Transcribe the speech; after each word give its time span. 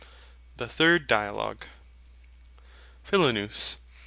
THE 0.57 0.67
THIRD 0.67 1.05
DIALOGUE 1.05 1.67
PHILONOUS. 3.03 3.77